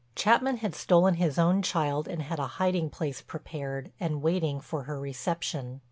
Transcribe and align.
Chapman 0.15 0.57
had 0.57 0.73
stolen 0.73 1.13
his 1.13 1.37
own 1.37 1.61
child 1.61 2.07
and 2.07 2.23
had 2.23 2.39
a 2.39 2.47
hiding 2.57 2.89
place 2.89 3.21
prepared 3.21 3.91
and 3.99 4.23
waiting 4.23 4.59
for 4.59 4.85
her 4.85 4.99
reception. 4.99 5.79